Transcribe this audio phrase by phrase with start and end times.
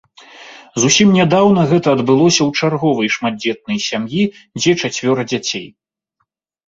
[0.83, 4.23] Зусім нядаўна гэта адбылося ў чарговай шматдзетнай сям'і,
[4.59, 5.67] дзе чацвёра дзяцей.